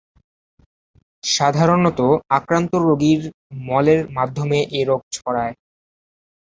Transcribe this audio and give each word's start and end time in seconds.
সাধারণত 1.23 1.99
আক্রান্ত 2.37 2.71
রোগীর 2.87 3.21
মলের 3.67 4.01
মাধ্যমে 4.17 4.59
এ 4.71 4.81
রোগ 4.89 5.01
ছড়ায়। 5.15 5.53